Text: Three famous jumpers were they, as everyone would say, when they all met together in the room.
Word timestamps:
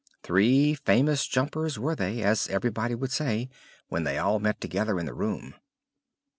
Three 0.23 0.73
famous 0.73 1.27
jumpers 1.27 1.77
were 1.77 1.95
they, 1.95 2.23
as 2.23 2.47
everyone 2.47 2.97
would 2.97 3.11
say, 3.11 3.51
when 3.89 4.03
they 4.03 4.17
all 4.17 4.39
met 4.39 4.59
together 4.59 4.97
in 4.99 5.05
the 5.05 5.13
room. 5.13 5.53